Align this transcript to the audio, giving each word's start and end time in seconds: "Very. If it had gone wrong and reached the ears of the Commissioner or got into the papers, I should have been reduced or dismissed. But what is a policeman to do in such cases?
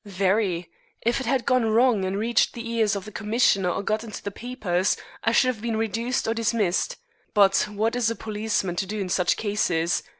"Very. 0.03 0.67
If 1.03 1.19
it 1.19 1.27
had 1.27 1.45
gone 1.45 1.63
wrong 1.65 2.05
and 2.05 2.17
reached 2.17 2.53
the 2.53 2.67
ears 2.67 2.95
of 2.95 3.05
the 3.05 3.11
Commissioner 3.11 3.69
or 3.69 3.83
got 3.83 4.03
into 4.03 4.23
the 4.23 4.31
papers, 4.31 4.97
I 5.23 5.31
should 5.31 5.49
have 5.49 5.61
been 5.61 5.77
reduced 5.77 6.27
or 6.27 6.33
dismissed. 6.33 6.97
But 7.35 7.67
what 7.69 7.95
is 7.95 8.09
a 8.09 8.15
policeman 8.15 8.75
to 8.77 8.87
do 8.87 8.99
in 8.99 9.09
such 9.09 9.37
cases? 9.37 10.01